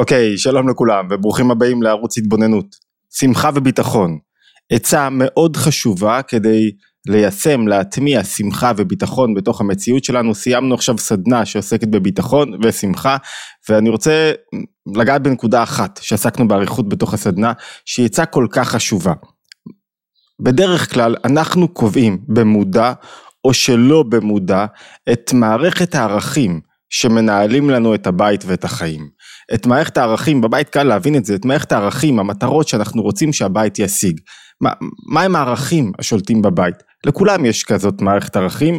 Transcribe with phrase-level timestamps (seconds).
[0.00, 2.66] אוקיי, שלום לכולם וברוכים הבאים לערוץ התבוננות.
[3.18, 4.18] שמחה וביטחון.
[4.72, 6.70] עצה מאוד חשובה כדי
[7.08, 10.34] ליישם, להטמיע שמחה וביטחון בתוך המציאות שלנו.
[10.34, 13.16] סיימנו עכשיו סדנה שעוסקת בביטחון ושמחה,
[13.68, 14.32] ואני רוצה
[14.96, 17.52] לגעת בנקודה אחת שעסקנו באריכות בתוך הסדנה,
[17.84, 19.12] שהיא עצה כל כך חשובה.
[20.42, 22.92] בדרך כלל אנחנו קובעים במודע
[23.44, 24.66] או שלא במודע
[25.12, 26.60] את מערכת הערכים
[26.90, 29.19] שמנהלים לנו את הבית ואת החיים.
[29.54, 33.78] את מערכת הערכים, בבית קל להבין את זה, את מערכת הערכים, המטרות שאנחנו רוצים שהבית
[33.78, 34.20] ישיג.
[34.60, 34.70] מה,
[35.06, 36.74] מה הם הערכים השולטים בבית?
[37.06, 38.78] לכולם יש כזאת מערכת ערכים,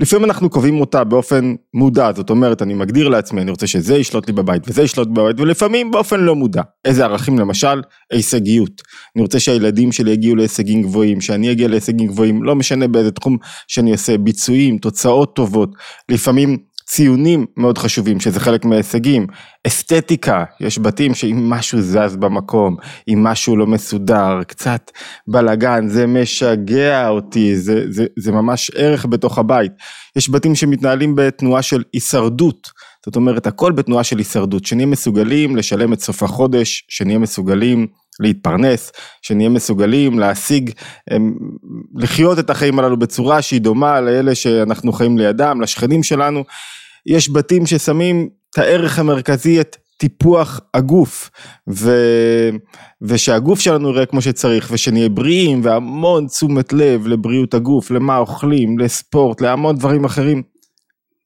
[0.00, 4.26] לפעמים אנחנו קובעים אותה באופן מודע, זאת אומרת אני מגדיר לעצמי, אני רוצה שזה ישלוט
[4.26, 6.62] לי בבית וזה ישלוט בבית, ולפעמים באופן לא מודע.
[6.84, 7.82] איזה ערכים למשל?
[8.12, 8.82] הישגיות.
[9.16, 13.36] אני רוצה שהילדים שלי יגיעו להישגים גבוהים, שאני אגיע להישגים גבוהים, לא משנה באיזה תחום
[13.68, 15.70] שאני אעשה, ביצועים, תוצאות טובות,
[16.08, 19.26] לפעמים ציונים מאוד חשובים שזה חלק מההישגים,
[19.66, 22.76] אסתטיקה, יש בתים שאם משהו זז במקום,
[23.08, 24.90] אם משהו לא מסודר, קצת
[25.28, 29.72] בלאגן, זה משגע אותי, זה, זה, זה ממש ערך בתוך הבית.
[30.16, 32.70] יש בתים שמתנהלים בתנועה של הישרדות,
[33.06, 37.86] זאת אומרת הכל בתנועה של הישרדות, שנהיה מסוגלים לשלם את סוף החודש, שנהיה מסוגלים
[38.20, 40.70] להתפרנס, שנהיה מסוגלים להשיג,
[41.94, 46.44] לחיות את החיים הללו בצורה שהיא דומה לאלה שאנחנו חיים לידם, לשכנים שלנו.
[47.06, 51.30] יש בתים ששמים את הערך המרכזי, את טיפוח הגוף,
[51.70, 51.90] ו...
[53.02, 59.40] ושהגוף שלנו יראה כמו שצריך, ושנהיה בריאים, והמון תשומת לב לבריאות הגוף, למה אוכלים, לספורט,
[59.40, 60.42] להמון דברים אחרים.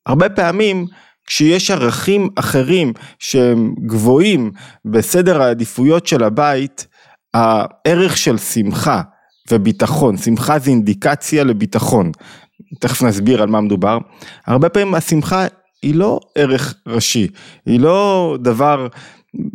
[0.06, 0.86] הרבה פעמים
[1.28, 4.50] כשיש ערכים אחרים שהם גבוהים
[4.84, 6.86] בסדר העדיפויות של הבית,
[7.34, 9.02] הערך של שמחה
[9.50, 12.12] וביטחון, שמחה זה אינדיקציה לביטחון,
[12.80, 13.98] תכף נסביר על מה מדובר,
[14.46, 15.46] הרבה פעמים השמחה
[15.82, 17.28] היא לא ערך ראשי,
[17.66, 18.86] היא לא דבר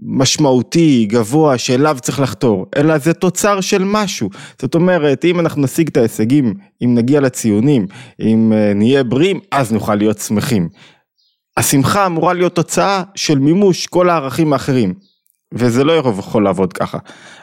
[0.02, 4.30] משמעותי, גבוה, שאליו צריך לחתור, אלא זה תוצר של משהו.
[4.62, 7.88] זאת אומרת, אם אנחנו נשיג את ההישגים, אם נגיע לציונים,
[8.20, 10.70] אם אה, נהיה בריאים, אז נוכל להיות שמחים.
[11.58, 14.94] השמחה אמורה להיות תוצאה של מימוש כל הערכים האחרים.
[15.54, 16.98] וזה לא יכול לעבוד ככה.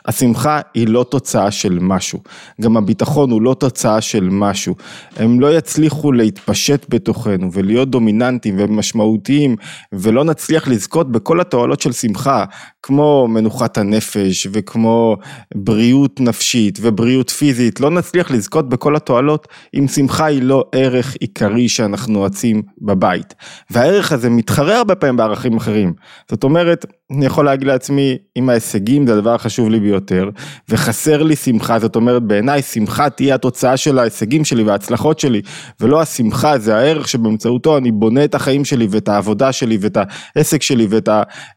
[0.06, 2.18] השמחה היא לא תוצאה של משהו,
[2.60, 4.74] גם הביטחון הוא לא תוצאה של משהו.
[5.16, 9.56] הם לא יצליחו להתפשט בתוכנו ולהיות דומיננטיים ומשמעותיים
[9.92, 12.44] ולא נצליח לזכות בכל התועלות של שמחה,
[12.82, 15.16] כמו מנוחת הנפש וכמו
[15.54, 21.68] בריאות נפשית ובריאות פיזית, לא נצליח לזכות בכל התועלות אם שמחה היא לא ערך עיקרי
[21.68, 23.34] שאנחנו נועצים בבית.
[23.70, 25.92] והערך הזה מתחרה הרבה פעמים בערכים אחרים.
[26.30, 30.30] זאת אומרת, אני יכול להגיד לעצמי, אם ההישגים זה הדבר החשוב לי ביותר,
[30.68, 35.42] וחסר לי שמחה, זאת אומרת בעיניי שמחה תהיה התוצאה של ההישגים שלי וההצלחות שלי,
[35.80, 39.98] ולא השמחה זה הערך שבאמצעותו אני בונה את החיים שלי ואת העבודה שלי ואת
[40.36, 41.08] העסק שלי ואת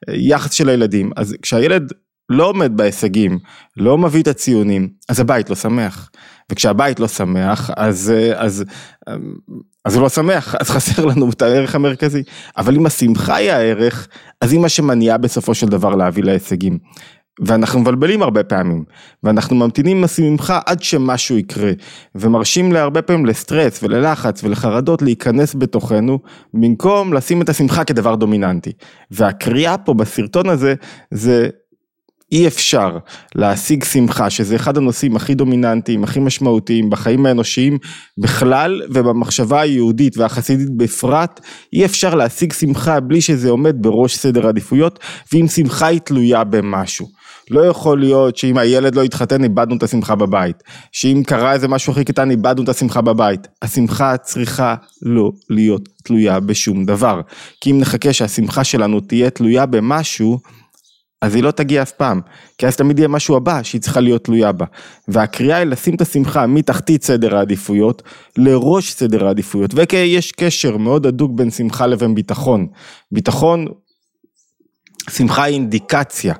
[0.07, 1.11] היחס של הילדים.
[1.15, 1.93] אז כשהילד
[2.29, 3.39] לא עומד בהישגים,
[3.77, 6.09] לא מביא את הציונים, אז הבית לא שמח.
[6.51, 8.63] וכשהבית לא שמח, אז, אז,
[9.85, 12.23] אז הוא לא שמח, אז חסר לנו את הערך המרכזי.
[12.57, 14.07] אבל אם השמחה היא הערך,
[14.41, 16.77] אז היא מה שמניעה בסופו של דבר להביא להישגים.
[17.39, 18.83] ואנחנו מבלבלים הרבה פעמים,
[19.23, 21.71] ואנחנו ממתינים השמחה עד שמשהו יקרה,
[22.15, 26.19] ומרשים להרבה פעמים לסטרס וללחץ ולחרדות להיכנס בתוכנו,
[26.53, 28.71] במקום לשים את השמחה כדבר דומיננטי.
[29.11, 30.73] והקריאה פה בסרטון הזה,
[31.11, 31.49] זה
[32.33, 32.97] אי אפשר
[33.35, 37.77] להשיג שמחה, שזה אחד הנושאים הכי דומיננטיים, הכי משמעותיים בחיים האנושיים
[38.17, 41.39] בכלל, ובמחשבה היהודית והחסידית בפרט,
[41.73, 44.99] אי אפשר להשיג שמחה בלי שזה עומד בראש סדר העדיפויות,
[45.33, 47.22] ואם שמחה היא תלויה במשהו.
[47.49, 51.93] לא יכול להיות שאם הילד לא יתחתן איבדנו את השמחה בבית, שאם קרה איזה משהו
[51.93, 53.47] הכי קטן איבדנו את השמחה בבית.
[53.61, 57.21] השמחה צריכה לא להיות תלויה בשום דבר.
[57.61, 60.39] כי אם נחכה שהשמחה שלנו תהיה תלויה במשהו,
[61.21, 62.21] אז היא לא תגיע אף פעם,
[62.57, 64.65] כי אז תמיד יהיה משהו הבא שהיא צריכה להיות תלויה בה.
[65.07, 68.01] והקריאה היא לשים את השמחה מתחתית סדר העדיפויות
[68.37, 72.67] לראש סדר העדיפויות, ויש קשר מאוד הדוק בין שמחה לבין ביטחון.
[73.11, 73.67] ביטחון,
[75.09, 76.33] שמחה היא אינדיקציה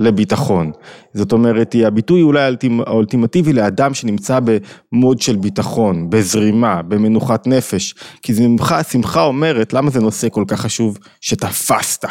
[0.00, 0.72] לביטחון.
[1.14, 2.52] זאת אומרת, היא הביטוי אולי
[2.86, 7.94] האולטימטיבי לאדם שנמצא במוד של ביטחון, בזרימה, במנוחת נפש.
[8.22, 10.98] כי שמחה, שמחה אומרת, למה זה נושא כל כך חשוב?
[11.20, 12.04] שתפסת.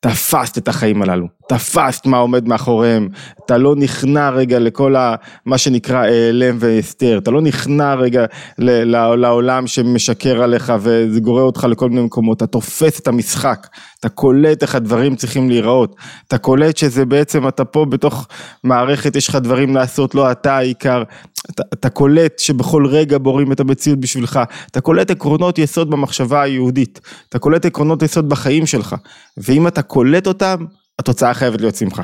[0.00, 3.08] תפסת את החיים הללו, תפסת מה עומד מאחוריהם,
[3.44, 5.14] אתה לא נכנע רגע לכל ה,
[5.46, 8.24] מה שנקרא העלם והסתר, אתה לא נכנע רגע
[8.58, 8.84] ל,
[9.16, 13.66] לעולם שמשקר עליך וזה גורר אותך לכל מיני מקומות, אתה תופס את המשחק,
[14.00, 15.96] אתה קולט איך הדברים צריכים להיראות,
[16.28, 18.28] אתה קולט שזה בעצם אתה פה בתוך
[18.64, 21.02] מערכת, יש לך דברים לעשות, לא אתה העיקר,
[21.50, 24.40] אתה, אתה קולט שבכל רגע בורים את המציאות בשבילך,
[24.70, 28.96] אתה קולט עקרונות יסוד במחשבה היהודית, אתה קולט עקרונות יסוד בחיים שלך,
[29.36, 30.64] ואם אתה קולט אותם,
[30.98, 32.02] התוצאה חייבת להיות שמחה.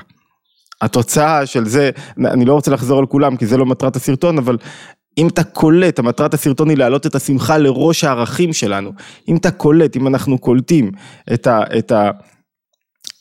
[0.81, 4.59] התוצאה של זה, אני לא רוצה לחזור על כולם כי זה לא מטרת הסרטון, אבל
[5.19, 8.93] אם אתה קולט, המטרת הסרטון היא להעלות את השמחה לראש הערכים שלנו.
[9.29, 10.91] אם אתה קולט, אם אנחנו קולטים
[11.33, 11.63] את ה...
[11.79, 12.11] את ה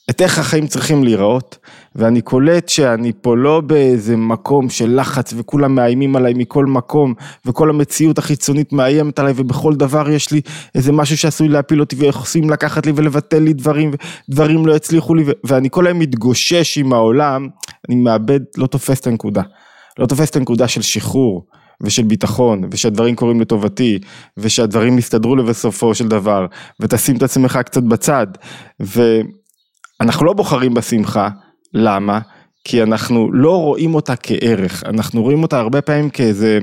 [0.09, 1.57] את איך החיים צריכים להיראות,
[1.95, 7.13] ואני קולט שאני פה לא באיזה מקום של לחץ וכולם מאיימים עליי מכל מקום,
[7.45, 10.41] וכל המציאות החיצונית מאיימת עליי ובכל דבר יש לי
[10.75, 13.91] איזה משהו שעשוי להפיל אותי ויחוסים לקחת לי ולבטל לי דברים,
[14.29, 17.47] ודברים לא יצליחו לי, ואני כל היום מתגושש עם העולם,
[17.89, 19.41] אני מאבד, לא תופס את הנקודה.
[19.99, 21.45] לא תופס את הנקודה של שחרור.
[21.81, 23.99] ושל ביטחון, ושהדברים קורים לטובתי,
[24.37, 26.45] ושהדברים יסתדרו לבסופו של דבר,
[26.79, 28.27] ותשים את עצמך קצת בצד,
[29.99, 31.29] ואנחנו לא בוחרים בשמחה,
[31.73, 32.19] למה?
[32.63, 36.59] כי אנחנו לא רואים אותה כערך, אנחנו רואים אותה הרבה פעמים כאיזה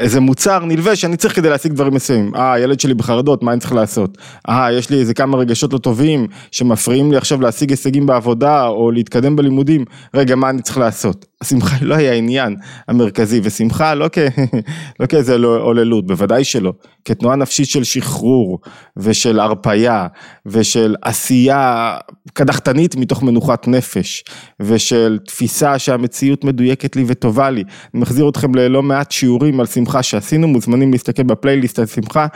[0.00, 2.34] איזה מוצר נלווה שאני צריך כדי להשיג דברים מסוימים.
[2.34, 4.18] אה, הילד שלי בחרדות, מה אני צריך לעשות?
[4.48, 8.90] אה, יש לי איזה כמה רגשות לא טובים שמפריעים לי עכשיו להשיג הישגים בעבודה או
[8.90, 9.84] להתקדם בלימודים.
[10.14, 11.26] רגע, מה אני צריך לעשות?
[11.44, 12.56] השמחה לא היה העניין
[12.88, 14.18] המרכזי, ושמחה לא, כ...
[15.00, 16.72] לא כאיזה עוללות, בוודאי שלא.
[17.04, 18.58] כתנועה נפשית של שחרור
[18.96, 20.06] ושל הרפייה
[20.46, 21.96] ושל עשייה
[22.32, 24.24] קדחתנית מתוך מנוחת נפש
[24.60, 27.62] ושל תפיסה שהמציאות מדויקת לי וטובה לי.
[27.94, 32.26] אני מחזיר אתכם ללא מעט שיעורים על שמחה שעשינו, מוזמנים להסתכל בפלייליסט על שמחה.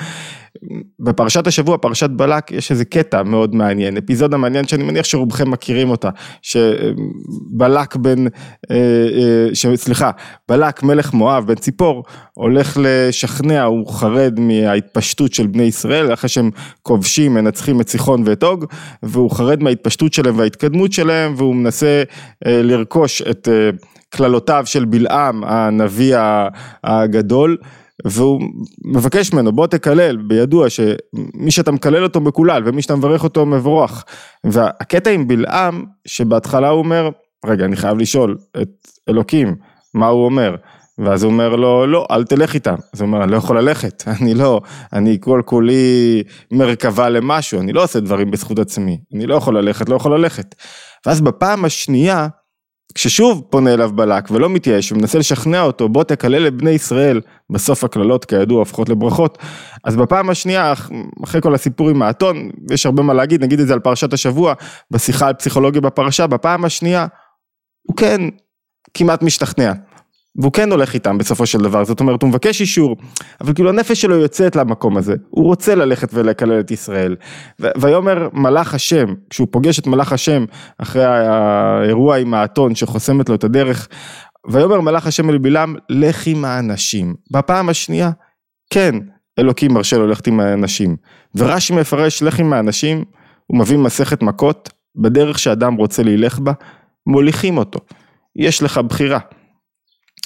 [1.01, 5.91] בפרשת השבוע, פרשת בלק, יש איזה קטע מאוד מעניין, אפיזודה מעניין שאני מניח שרובכם מכירים
[5.91, 6.11] אותה,
[6.43, 8.31] שבלק בן, אה,
[8.71, 10.11] אה, ש, סליחה,
[10.49, 16.51] בלק מלך מואב בן ציפור, הולך לשכנע, הוא חרד מההתפשטות של בני ישראל, אחרי שהם
[16.83, 18.65] כובשים, מנצחים את סיחון ואת אוג,
[19.03, 22.03] והוא חרד מההתפשטות שלהם וההתקדמות שלהם, והוא מנסה
[22.47, 23.49] אה, לרכוש את
[24.11, 26.17] קללותיו של בלעם, הנביא
[26.85, 27.57] הגדול.
[28.05, 28.41] והוא
[28.85, 34.05] מבקש ממנו בוא תקלל בידוע שמי שאתה מקלל אותו מקולל ומי שאתה מברך אותו מבורך.
[34.45, 37.11] והקטע עם בלעם שבהתחלה הוא אומר
[37.47, 38.69] רגע אני חייב לשאול את
[39.09, 39.57] אלוקים
[39.95, 40.57] מה הוא אומר?
[40.99, 42.75] ואז הוא אומר לו לא אל תלך איתם.
[42.95, 44.61] אז הוא אומר אני לא יכול ללכת אני לא
[44.93, 46.23] אני כל כולי
[46.53, 50.55] מרכבה למשהו אני לא עושה דברים בזכות עצמי אני לא יכול ללכת לא יכול ללכת.
[51.07, 52.29] ואז בפעם השנייה
[52.95, 57.21] כששוב פונה אליו בלק ולא מתייאש ומנסה לשכנע אותו בוא תקלל את בני ישראל,
[57.51, 59.39] בסוף הקללות כידוע הופכות לברכות,
[59.85, 60.73] אז בפעם השנייה
[61.25, 64.55] אחרי כל הסיפור עם האתון, יש הרבה מה להגיד, נגיד את זה על פרשת השבוע,
[64.91, 67.07] בשיחה על פסיכולוגיה בפרשה, בפעם השנייה
[67.83, 68.21] הוא כן
[68.95, 69.73] כמעט משתכנע.
[70.39, 72.97] והוא כן הולך איתם בסופו של דבר, זאת אומרת הוא מבקש אישור,
[73.41, 77.17] אבל כאילו הנפש שלו יוצאת למקום הזה, הוא רוצה ללכת ולקלל את ישראל.
[77.77, 80.45] ויאמר מלאך השם, כשהוא פוגש את מלאך השם
[80.79, 83.89] אחרי האירוע עם האתון שחוסמת לו את הדרך,
[84.49, 87.15] ויאמר מלאך השם אל בלעם, לך עם האנשים.
[87.31, 88.11] בפעם השנייה,
[88.73, 88.95] כן,
[89.39, 90.97] אלוקים מרשה לו ללכת עם האנשים.
[91.35, 93.05] ורש"י מפרש לך עם האנשים,
[93.47, 96.53] הוא מביא מסכת מכות, בדרך שאדם רוצה ללך בה,
[97.07, 97.79] מוליכים אותו.
[98.37, 99.19] יש לך בחירה.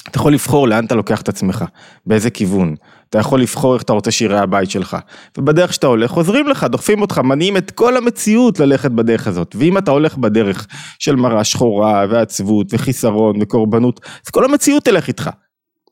[0.09, 1.65] אתה יכול לבחור לאן אתה לוקח את עצמך,
[2.05, 2.75] באיזה כיוון.
[3.09, 4.97] אתה יכול לבחור איך אתה רוצה שיראה הבית שלך.
[5.37, 9.55] ובדרך שאתה הולך, עוזרים לך, דוחפים אותך, מניעים את כל המציאות ללכת בדרך הזאת.
[9.59, 10.67] ואם אתה הולך בדרך
[10.99, 15.29] של מראה שחורה, ועצבות, וחיסרון, וקורבנות, אז כל המציאות תלך איתך.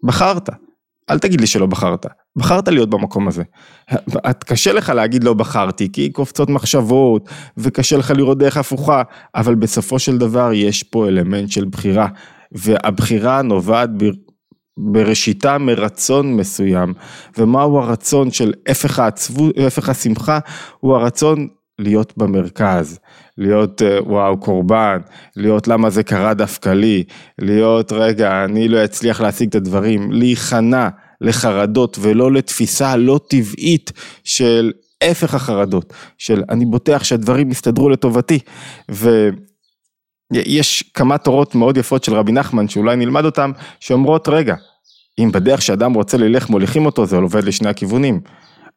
[0.03, 0.49] בחרת.
[1.09, 2.05] אל תגיד לי שלא בחרת,
[2.35, 3.43] בחרת להיות במקום הזה.
[4.45, 9.01] קשה לך להגיד לא בחרתי, כי קופצות מחשבות, וקשה לך לראות דרך הפוכה,
[9.35, 12.07] אבל בסופו של דבר יש פה אלמנט של בחירה.
[12.51, 13.89] והבחירה נובעת
[14.77, 16.93] בראשיתה מרצון מסוים,
[17.37, 20.39] ומהו הרצון של הפך העצבות, הפך השמחה,
[20.79, 21.47] הוא הרצון
[21.79, 22.99] להיות במרכז,
[23.37, 24.97] להיות אה, וואו קורבן,
[25.35, 27.03] להיות למה זה קרה דווקא לי,
[27.39, 30.89] להיות רגע אני לא אצליח להשיג את הדברים, להיכנע
[31.21, 33.91] לחרדות ולא לתפיסה לא טבעית
[34.23, 34.71] של
[35.03, 38.39] הפך החרדות, של אני בוטח שהדברים יסתדרו לטובתי,
[38.91, 39.29] ו...
[40.31, 44.55] יש כמה תורות מאוד יפות של רבי נחמן שאולי נלמד אותם, שאומרות רגע,
[45.19, 48.19] אם בדרך שאדם רוצה ללך מוליכים אותו זה עובד לשני הכיוונים.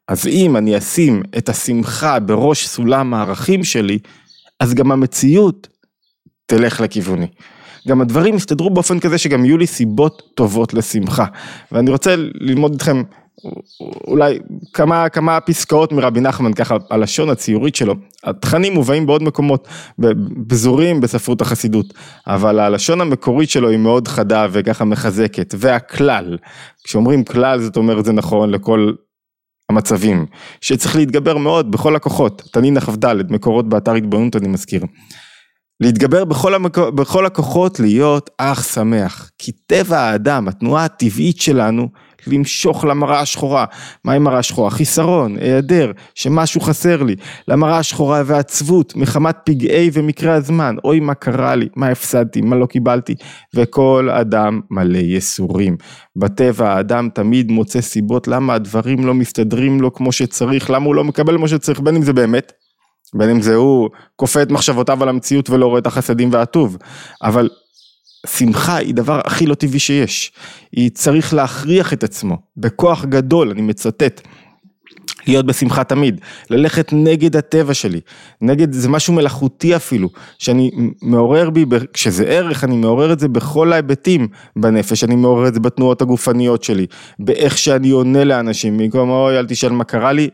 [0.07, 3.99] אז אם אני אשים את השמחה בראש סולם הערכים שלי,
[4.59, 5.67] אז גם המציאות
[6.45, 7.27] תלך לכיווני.
[7.87, 11.25] גם הדברים יסתדרו באופן כזה שגם יהיו לי סיבות טובות לשמחה.
[11.71, 13.03] ואני רוצה ללמוד איתכם
[14.07, 14.39] אולי
[14.73, 19.67] כמה, כמה פסקאות מרבי נחמן ככה הלשון הציורית שלו, התכנים מובאים בעוד מקומות,
[20.47, 21.93] פזורים בספרות החסידות,
[22.27, 26.37] אבל הלשון המקורית שלו היא מאוד חדה וככה מחזקת, והכלל,
[26.83, 28.91] כשאומרים כלל זאת אומרת זה נכון לכל
[29.69, 30.25] המצבים,
[30.61, 34.85] שצריך להתגבר מאוד בכל הכוחות, תנין כ"ד, מקורות באתר התבוננות אני מזכיר.
[35.79, 36.77] להתגבר בכל, המק...
[36.77, 41.89] בכל הכוחות להיות אח שמח, כי טבע האדם, התנועה הטבעית שלנו,
[42.27, 43.65] למשוך למראה השחורה.
[44.03, 44.69] מהי מראה שחורה?
[44.69, 47.15] חיסרון, היעדר, שמשהו חסר לי.
[47.47, 50.75] למראה השחורה ועצבות, מחמת פגעי ומקרה הזמן.
[50.83, 53.15] אוי מה קרה לי, מה הפסדתי, מה לא קיבלתי.
[53.53, 55.77] וכל אדם מלא ייסורים.
[56.15, 61.03] בטבע האדם תמיד מוצא סיבות למה הדברים לא מסתדרים לו כמו שצריך, למה הוא לא
[61.03, 62.51] מקבל כמו שצריך, בין אם זה באמת.
[63.13, 66.77] בין אם זה הוא כופה את מחשבותיו על המציאות ולא רואה את החסדים והטוב,
[67.23, 67.49] אבל
[68.25, 70.31] שמחה היא דבר הכי לא טבעי שיש,
[70.71, 74.21] היא צריך להכריח את עצמו, בכוח גדול, אני מצטט,
[75.27, 77.99] להיות בשמחה תמיד, ללכת נגד הטבע שלי,
[78.41, 83.73] נגד, זה משהו מלאכותי אפילו, שאני מעורר בי, כשזה ערך, אני מעורר את זה בכל
[83.73, 86.85] ההיבטים בנפש, אני מעורר את זה בתנועות הגופניות שלי,
[87.19, 90.29] באיך שאני עונה לאנשים, במקום אוי אל תשאל מה קרה לי,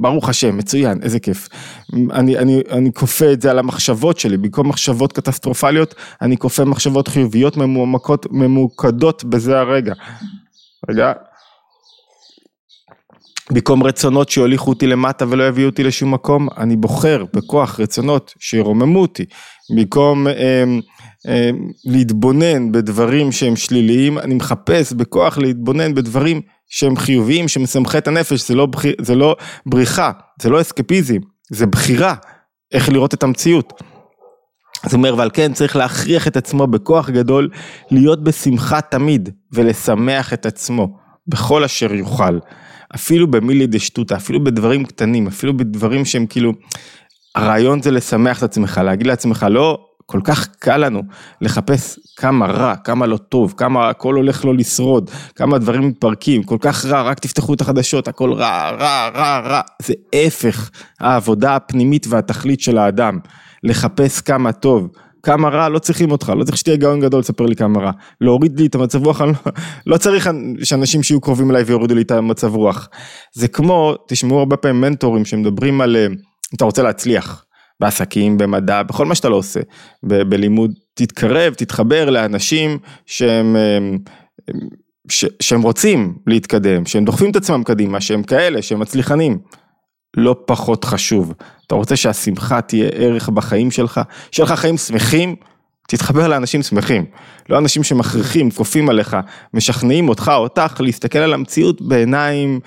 [0.00, 1.48] ברוך השם, מצוין, איזה כיף.
[2.12, 7.08] אני, אני, אני כופה את זה על המחשבות שלי, במקום מחשבות קטסטרופליות, אני כופה מחשבות
[7.08, 9.94] חיוביות ממוקדות, ממוקדות בזה הרגע.
[10.90, 11.12] רגע.
[13.50, 19.00] במקום רצונות שיוליכו אותי למטה ולא יביאו אותי לשום מקום, אני בוחר בכוח רצונות שירוממו
[19.00, 19.24] אותי.
[19.70, 20.64] במקום אה,
[21.28, 21.50] אה,
[21.84, 28.54] להתבונן בדברים שהם שליליים, אני מחפש בכוח להתבונן בדברים שהם חיוביים, שמשמחי את הנפש, זה
[28.54, 28.82] לא, בח...
[29.00, 31.16] זה לא בריחה, זה לא אסקפיזם,
[31.50, 32.14] זה בחירה,
[32.72, 33.72] איך לראות את המציאות.
[34.84, 37.48] זאת אומרת, ועל כן צריך להכריח את עצמו בכוח גדול
[37.90, 42.38] להיות בשמחה תמיד ולשמח את עצמו בכל אשר יוכל.
[42.94, 46.52] אפילו במילי דשטותא, אפילו בדברים קטנים, אפילו בדברים שהם כאילו,
[47.34, 51.02] הרעיון זה לשמח את עצמך, להגיד לעצמך לא כל כך קל לנו
[51.40, 56.56] לחפש כמה רע, כמה לא טוב, כמה הכל הולך לא לשרוד, כמה דברים מתפרקים, כל
[56.60, 59.60] כך רע, רק תפתחו את החדשות, הכל רע, רע, רע, רע.
[59.82, 60.70] זה הפך
[61.00, 63.18] העבודה הפנימית והתכלית של האדם,
[63.62, 64.88] לחפש כמה טוב.
[65.22, 67.90] כמה רע, לא צריכים אותך, לא צריך שתהיה גאון גדול לספר לי כמה רע.
[68.20, 69.32] להוריד לי את המצב רוח, לא,
[69.86, 70.30] לא צריך
[70.62, 72.88] שאנשים שיהיו קרובים אליי ויורידו לי את המצב רוח.
[73.32, 76.06] זה כמו, תשמעו הרבה פעמים מנטורים שמדברים על, אה,
[76.54, 77.45] אתה רוצה להצליח.
[77.80, 79.60] בעסקים, במדע, בכל מה שאתה לא עושה,
[80.02, 83.56] בלימוד, תתקרב, תתחבר לאנשים שהם,
[85.08, 89.38] ש- שהם רוצים להתקדם, שהם דוחפים את עצמם קדימה, שהם כאלה, שהם מצליחנים.
[90.16, 91.32] לא פחות חשוב,
[91.66, 95.36] אתה רוצה שהשמחה תהיה ערך בחיים שלך, שיהיה לך חיים שמחים,
[95.88, 97.04] תתחבר לאנשים שמחים,
[97.48, 99.16] לא אנשים שמכריחים, כופים עליך,
[99.54, 102.60] משכנעים אותך, אותך, להסתכל על המציאות בעיניים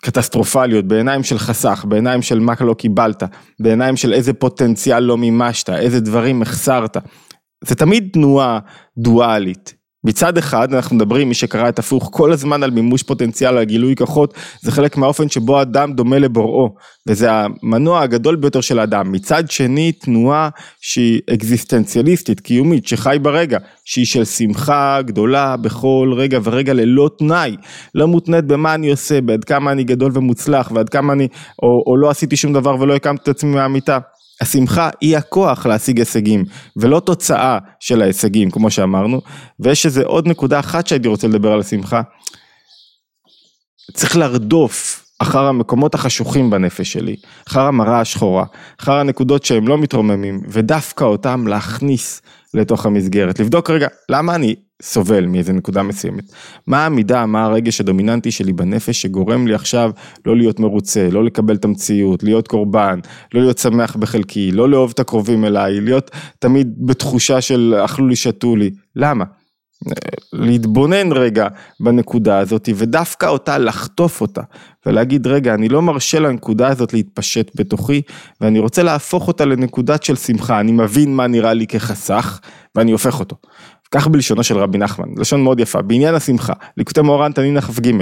[0.00, 3.22] קטסטרופליות, בעיניים של חסך, בעיניים של מה לא קיבלת,
[3.60, 6.96] בעיניים של איזה פוטנציאל לא מימשת, איזה דברים החסרת.
[7.64, 8.58] זה תמיד תנועה
[8.98, 9.74] דואלית.
[10.06, 13.96] מצד אחד אנחנו מדברים, מי שקרא את הפוך, כל הזמן על מימוש פוטנציאל, על גילוי
[13.96, 16.74] כוחות, זה חלק מהאופן שבו אדם דומה לבוראו,
[17.08, 19.12] וזה המנוע הגדול ביותר של האדם.
[19.12, 20.48] מצד שני, תנועה
[20.80, 27.56] שהיא אקזיסטנציאליסטית, קיומית, שחי ברגע, שהיא של שמחה גדולה בכל רגע ורגע ללא תנאי,
[27.94, 31.28] לא מותנית במה אני עושה, בעד כמה אני גדול ומוצלח, ועד כמה אני,
[31.62, 33.98] או, או לא עשיתי שום דבר ולא הקמתי את עצמי מהמיטה.
[34.40, 36.44] השמחה היא הכוח להשיג הישגים,
[36.76, 39.20] ולא תוצאה של ההישגים, כמו שאמרנו.
[39.60, 42.02] ויש איזה עוד נקודה אחת שהייתי רוצה לדבר על השמחה.
[43.92, 47.16] צריך לרדוף אחר המקומות החשוכים בנפש שלי,
[47.48, 48.44] אחר המראה השחורה,
[48.80, 52.22] אחר הנקודות שהם לא מתרוממים, ודווקא אותם להכניס
[52.54, 53.40] לתוך המסגרת.
[53.40, 56.24] לבדוק רגע, למה אני סובל מאיזה נקודה מסוימת?
[56.66, 59.90] מה המידה, מה הרגש הדומיננטי שלי בנפש שגורם לי עכשיו
[60.26, 63.00] לא להיות מרוצה, לא לקבל את המציאות, להיות קורבן,
[63.34, 68.16] לא להיות שמח בחלקי, לא לאהוב את הקרובים אליי, להיות תמיד בתחושה של אכלו לי,
[68.16, 68.70] שתו לי.
[68.96, 69.24] למה?
[70.32, 71.48] להתבונן רגע
[71.80, 74.40] בנקודה הזאת ודווקא אותה לחטוף אותה
[74.86, 78.02] ולהגיד רגע אני לא מרשה לנקודה הזאת להתפשט בתוכי
[78.40, 82.40] ואני רוצה להפוך אותה לנקודת של שמחה אני מבין מה נראה לי כחסך
[82.74, 83.36] ואני הופך אותו.
[83.96, 87.92] כך בלשונו של רבי נחמן, לשון מאוד יפה, בעניין השמחה, ליקוטי מאורן תנין כ"ג,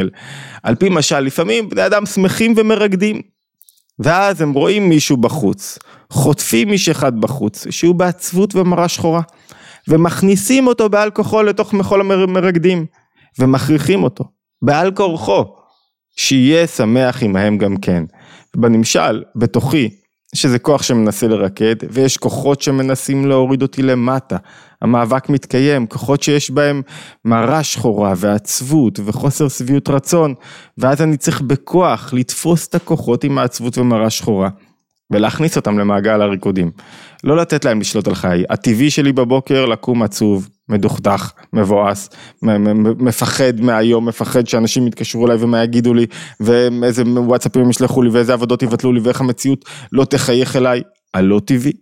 [0.63, 3.23] על פי משל לפעמים בני אדם שמחים ומרקדים,
[3.99, 5.79] ואז הם רואים מישהו בחוץ,
[6.11, 9.21] חוטפים איש אחד בחוץ, שהוא בעצבות ומרה שחורה.
[9.89, 12.87] ומכניסים אותו בעל כוחו לתוך מחול המרקדים,
[13.39, 14.25] ומכריחים אותו,
[14.63, 15.45] בעל כורחו,
[16.17, 18.05] שיהיה שמח עמהם גם כן.
[18.57, 19.91] בנמשל, בתוכי,
[20.35, 24.37] יש איזה כוח שמנסה לרקד, ויש כוחות שמנסים להוריד אותי למטה.
[24.83, 26.83] המאבק מתקיים, כוחות שיש בהם
[27.25, 30.35] מרה שחורה ועצבות וחוסר שביעות רצון,
[30.79, 34.49] ואז אני צריך בכוח לתפוס את הכוחות עם העצבות ומרה שחורה.
[35.11, 36.71] ולהכניס אותם למעגל הריקודים.
[37.25, 38.45] לא לתת להם לשלוט על חיי.
[38.51, 42.11] הטבעי שלי בבוקר לקום עצוב, מדוכדך, מבואס,
[42.99, 46.07] מפחד מהיום, מפחד שאנשים יתקשרו אליי ומה יגידו לי,
[46.41, 50.83] ואיזה וואטסאפים ישלחו לי, ואיזה עבודות יבטלו לי, ואיך המציאות לא תחייך אליי.
[51.15, 51.73] הלא טבעי,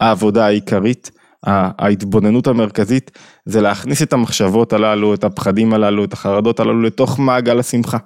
[0.00, 1.10] העבודה העיקרית,
[1.44, 3.10] ההתבוננות המרכזית
[3.44, 7.98] זה להכניס את המחשבות הללו, את הפחדים הללו, את החרדות הללו לתוך מעגל השמחה.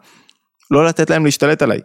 [0.70, 1.80] לא לתת להם להשתלט עליי,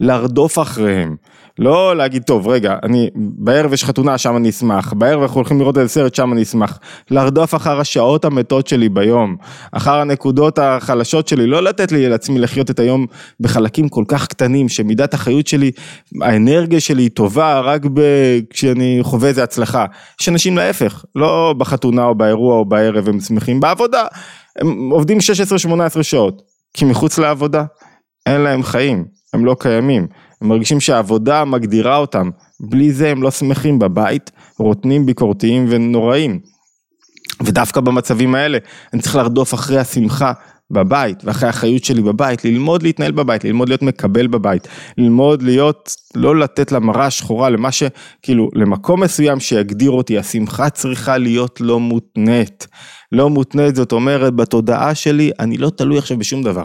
[0.00, 1.16] לרדוף אחריהם,
[1.58, 4.92] לא להגיד טוב רגע אני בערב יש חתונה שם אני אשמח.
[4.92, 6.78] בערב אנחנו הולכים לראות איזה סרט שם אני אשמח.
[7.10, 9.36] לרדוף אחר השעות המתות שלי ביום
[9.72, 13.06] אחר הנקודות החלשות שלי לא לתת לי לעצמי לחיות את היום
[13.40, 15.70] בחלקים כל כך קטנים שמידת החיות שלי
[16.22, 18.00] האנרגיה שלי היא טובה רק ב...
[18.50, 19.84] כשאני חווה איזה הצלחה.
[20.20, 23.60] יש אנשים להפך לא בחתונה או באירוע או בערב הם שמחים.
[23.60, 24.04] בעבודה
[24.58, 25.18] הם עובדים
[25.98, 26.42] 16-18 שעות
[26.74, 27.64] כי מחוץ לעבודה
[28.26, 29.04] אין להם חיים
[29.34, 30.06] הם לא קיימים
[30.42, 32.30] הם מרגישים שהעבודה מגדירה אותם,
[32.60, 36.40] בלי זה הם לא שמחים בבית, רוטנים, ביקורתיים ונוראים.
[37.44, 38.58] ודווקא במצבים האלה
[38.92, 40.32] אני צריך לרדוף אחרי השמחה
[40.70, 44.68] בבית ואחרי החיות שלי בבית, ללמוד להתנהל בבית, ללמוד להיות מקבל בבית,
[44.98, 51.60] ללמוד להיות, לא לתת למראה השחורה, למה שכאילו, למקום מסוים שיגדיר אותי, השמחה צריכה להיות
[51.60, 52.66] לא מותנית.
[53.12, 56.64] לא מותנית זאת אומרת בתודעה שלי אני לא תלוי עכשיו בשום דבר.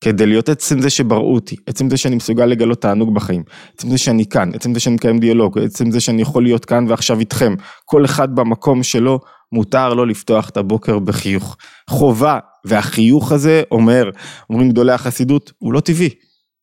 [0.00, 3.42] כדי להיות עצם זה שבראו אותי, עצם זה שאני מסוגל לגלות תענוג בחיים,
[3.74, 6.84] עצם זה שאני כאן, עצם זה שאני מקיים דיאלוג, עצם זה שאני יכול להיות כאן
[6.88, 9.20] ועכשיו איתכם, כל אחד במקום שלו,
[9.52, 11.56] מותר לו לפתוח את הבוקר בחיוך.
[11.90, 14.10] חובה, והחיוך הזה אומר,
[14.50, 16.10] אומרים גדולי החסידות, הוא לא טבעי,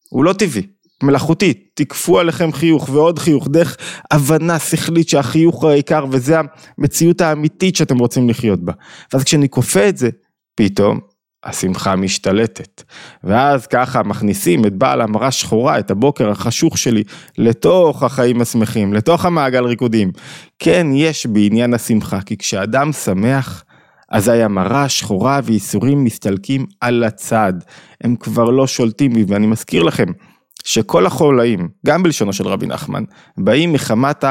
[0.10, 0.62] הוא לא טבעי,
[1.04, 3.78] מלאכותי, תקפו עליכם חיוך ועוד חיוך, דרך
[4.12, 6.36] הבנה שכלית שהחיוך הוא העיקר וזה
[6.78, 8.74] המציאות האמיתית שאתם רוצים לחיות בה.
[9.13, 10.10] ואז כשאני כופה את זה,
[10.56, 11.00] פתאום
[11.44, 12.84] השמחה משתלטת.
[13.24, 17.04] ואז ככה מכניסים את בעל המראה שחורה, את הבוקר החשוך שלי,
[17.38, 20.12] לתוך החיים השמחים, לתוך המעגל ריקודים.
[20.60, 23.64] כן, יש בעניין השמחה, כי כשאדם שמח,
[24.10, 27.54] אזי המראה שחורה וייסורים מסתלקים על הצד.
[28.02, 30.06] הם כבר לא שולטים בי, ואני מזכיר לכם,
[30.64, 33.04] שכל החולאים, גם בלשונו של רבי נחמן,
[33.38, 34.24] באים מחמת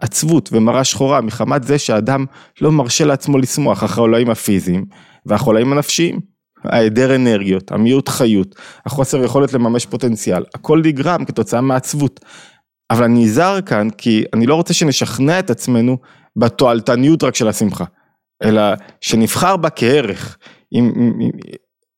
[0.00, 2.24] העצבות ומראה שחורה, מחמת זה שאדם
[2.60, 4.84] לא מרשה לעצמו לשמוח, החולאים הפיזיים
[5.26, 6.33] והחולאים הנפשיים.
[6.64, 8.54] ההיעדר אנרגיות, המיעוט חיות,
[8.86, 12.20] החוסר יכולת לממש פוטנציאל, הכל נגרם כתוצאה מעצבות.
[12.90, 15.98] אבל אני נזהר כאן כי אני לא רוצה שנשכנע את עצמנו
[16.36, 17.84] בתועלתניות רק של השמחה,
[18.42, 18.62] אלא
[19.00, 20.36] שנבחר בה כערך,
[20.70, 21.30] עם, עם, עם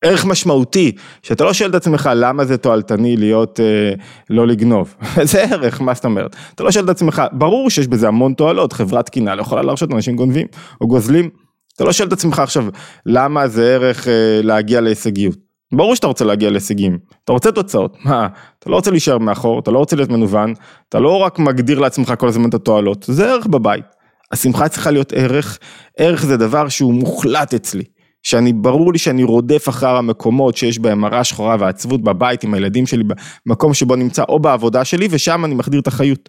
[0.05, 3.93] ערך משמעותי, שאתה לא שואל את עצמך למה זה תועלתני להיות אה,
[4.31, 4.95] לא לגנוב,
[5.33, 6.37] זה ערך, מה זאת אומרת?
[6.55, 9.93] אתה לא שואל את עצמך, ברור שיש בזה המון תועלות, חברת תקינה לא יכולה להרשות
[9.93, 10.47] אנשים גונבים
[10.81, 11.46] או גוזלים.
[11.77, 12.67] אתה לא שואל את עצמך עכשיו
[13.07, 15.47] למה זה ערך אה, להגיע להישגיות.
[15.75, 19.71] ברור שאתה רוצה להגיע להישגים, אתה רוצה תוצאות, מה, אתה לא רוצה להישאר מאחור, אתה
[19.71, 20.55] לא רוצה להיות מנוון,
[20.89, 23.85] אתה לא רק מגדיר לעצמך כל הזמן את התועלות, זה ערך בבית.
[24.33, 25.59] השמחה צריכה להיות ערך,
[25.99, 27.85] ערך זה דבר שהוא מוחלט אצלי,
[28.23, 32.87] שאני, ברור לי שאני רודף אחר המקומות שיש בהם מראה שחורה ועצבות בבית עם הילדים
[32.87, 33.05] שלי,
[33.47, 36.29] במקום שבו נמצא או בעבודה שלי ושם אני מחדיר את החיות.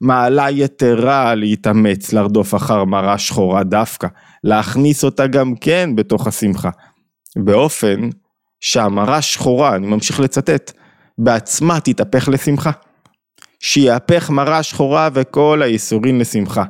[0.00, 4.08] מעלה יתרה להתאמץ, לרדוף אחר מראה שחורה דווקא,
[4.44, 6.70] להכניס אותה גם כן בתוך השמחה.
[7.36, 8.08] באופן
[8.60, 10.72] שהמראה שחורה, אני ממשיך לצטט,
[11.18, 12.70] בעצמה תתהפך לשמחה.
[13.60, 16.64] שיהפך מראה שחורה וכל הייסורים לשמחה.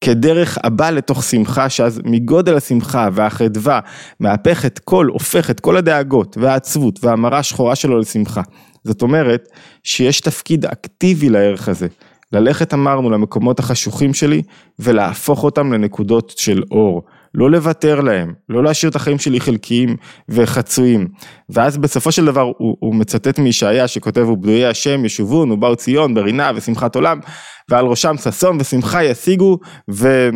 [0.00, 3.80] כדרך הבא לתוך שמחה, שאז מגודל השמחה והחדווה
[4.20, 8.42] מהפך את כל, הופך את כל הדאגות והעצבות והמראה השחורה שלו לשמחה.
[8.84, 9.48] זאת אומרת
[9.82, 11.86] שיש תפקיד אקטיבי לערך הזה.
[12.32, 14.42] ללכת אמרנו למקומות החשוכים שלי
[14.78, 17.02] ולהפוך אותם לנקודות של אור.
[17.34, 19.96] לא לוותר להם, לא להשאיר את החיים שלי חלקיים
[20.28, 21.08] וחצויים.
[21.48, 26.50] ואז בסופו של דבר הוא, הוא מצטט מישעיה שכותב ובדויי השם ישובון ובאו ציון ברינה
[26.54, 27.20] ושמחת עולם
[27.68, 29.58] ועל ראשם ששון ושמחה ישיגו
[29.90, 30.28] ו...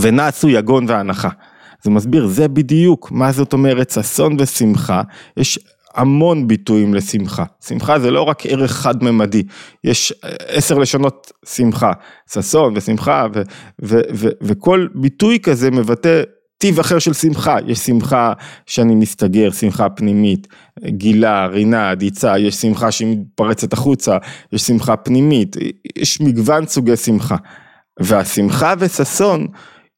[0.00, 1.28] ונעשו יגון והנחה.
[1.82, 5.02] זה מסביר זה בדיוק מה זאת אומרת ששון ושמחה
[5.36, 5.58] יש
[5.96, 7.44] המון ביטויים לשמחה.
[7.64, 9.42] שמחה זה לא רק ערך חד-ממדי,
[9.84, 10.12] יש
[10.48, 11.92] עשר לשונות שמחה,
[12.32, 13.42] ששון ושמחה ו-
[13.84, 16.22] ו- ו- וכל ביטוי כזה מבטא
[16.58, 18.32] טיב אחר של שמחה, יש שמחה
[18.66, 20.46] שאני מסתגר, שמחה פנימית,
[20.86, 24.16] גילה, רינה, עדיצה, יש שמחה שהיא מתפרצת החוצה,
[24.52, 25.56] יש שמחה פנימית,
[25.96, 27.36] יש מגוון סוגי שמחה.
[28.00, 29.46] והשמחה וששון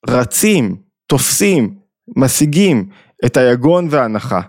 [0.09, 1.75] רצים, תופסים,
[2.17, 2.89] משיגים
[3.25, 4.41] את היגון וההנחה.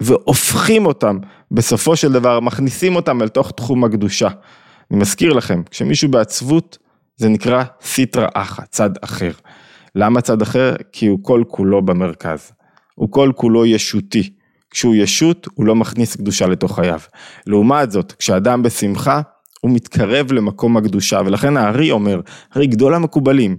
[0.00, 1.18] והופכים אותם,
[1.50, 4.28] בסופו של דבר מכניסים אותם אל תוך תחום הקדושה.
[4.90, 6.78] אני מזכיר לכם, כשמישהו בעצבות,
[7.16, 9.30] זה נקרא סיטרא אחא, צד אחר.
[9.94, 10.74] למה צד אחר?
[10.92, 12.52] כי הוא כל כולו במרכז.
[12.94, 14.30] הוא כל כולו ישותי.
[14.70, 17.00] כשהוא ישות, הוא לא מכניס קדושה לתוך חייו.
[17.46, 19.20] לעומת זאת, כשאדם בשמחה,
[19.64, 22.20] הוא מתקרב למקום הקדושה, ולכן הארי אומר,
[22.52, 23.56] הארי גדול המקובלים,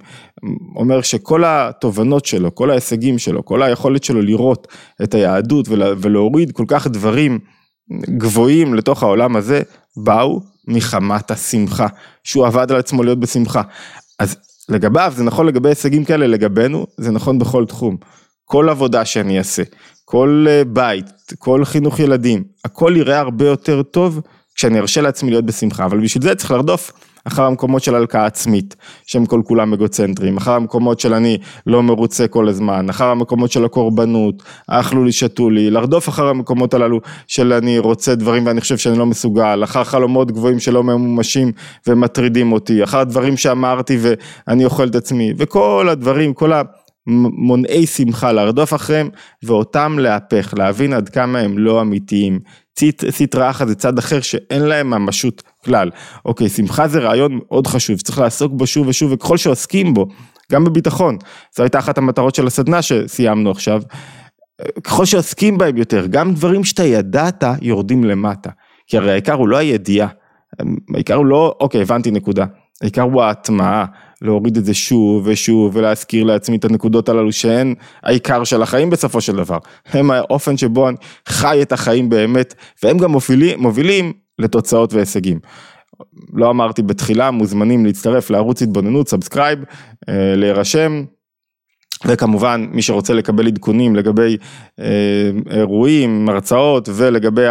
[0.76, 4.68] אומר שכל התובנות שלו, כל ההישגים שלו, כל היכולת שלו לראות
[5.04, 7.40] את היהדות ולהוריד כל כך דברים
[8.18, 9.62] גבוהים לתוך העולם הזה,
[9.98, 11.88] באו מחמת השמחה,
[12.24, 13.62] שהוא עבד על עצמו להיות בשמחה.
[14.20, 14.38] אז
[14.70, 17.98] לגביו, זה נכון לגבי הישגים כאלה, לגבינו, זה נכון בכל תחום.
[18.46, 19.64] כל עבודה שאני אעשה,
[20.06, 21.06] כל אה, בית,
[21.40, 24.22] כל חינוך ילדים, הכל יראה הרבה יותר טוב
[24.56, 26.92] כשאני ארשה לעצמי להיות בשמחה, אבל בשביל זה צריך לרדוף
[27.28, 31.38] אחר המקומות של הלקאה עצמית, שהם כל כולם אגוצנטריים, אחר המקומות של אני
[31.68, 36.74] לא מרוצה כל הזמן, אחר המקומות של הקורבנות, אכלו לי, שתו לי, לרדוף אחר המקומות
[36.74, 41.52] הללו של אני רוצה דברים ואני חושב שאני לא מסוגל, אחר חלומות גבוהים שלא ממומשים
[41.88, 46.62] ומטרידים אותי, אחר דברים שאמרתי ואני אוכל את עצמי, וכל הדברים, כל ה...
[47.08, 49.10] מונעי שמחה לרדוף אחריהם
[49.44, 52.40] ואותם להפך, להבין עד כמה הם לא אמיתיים.
[53.10, 55.92] סטרא אחא זה צד אחר שאין להם ממשות כלל.
[56.26, 60.08] אוקיי, שמחה זה רעיון מאוד חשוב, צריך לעסוק בו שוב ושוב, וככל שעוסקים בו,
[60.52, 61.18] גם בביטחון,
[61.56, 63.82] זו הייתה אחת המטרות של הסדנה שסיימנו עכשיו,
[64.84, 68.50] ככל שעוסקים בהם יותר, גם דברים שאתה ידעת יורדים למטה,
[68.88, 70.08] כי הרי העיקר הוא לא הידיעה,
[70.94, 72.46] העיקר הוא לא, אוקיי, הבנתי נקודה,
[72.82, 73.86] העיקר הוא ההטמעה,
[74.26, 79.22] להוריד את זה שוב ושוב ולהזכיר לעצמי את הנקודות הללו שהן העיקר של החיים בסופו
[79.22, 84.94] של דבר, הם האופן שבו אני חי את החיים באמת והם גם מובילים, מובילים לתוצאות
[84.94, 85.40] והישגים.
[86.34, 89.60] לא אמרתי בתחילה, מוזמנים להצטרף לערוץ התבוננות, subscribe,
[90.10, 91.04] אה, להירשם.
[92.06, 94.38] וכמובן מי שרוצה לקבל עדכונים לגבי
[94.80, 97.46] אה, אירועים, הרצאות ולגבי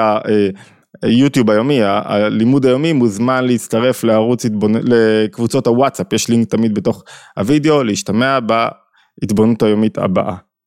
[1.04, 4.72] היוטיוב היומי, הלימוד היומי מוזמן להצטרף לערוץ, התבונ...
[4.82, 7.04] לקבוצות הוואטסאפ, יש לינק תמיד בתוך
[7.36, 10.34] הוידאו, להשתמע בהתבוננות היומית הבאה.